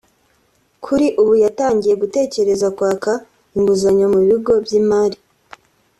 [0.83, 3.11] kuri ubu yatangiye gutekereza kwaka
[3.55, 5.17] inguzanyo mu bigo by’imari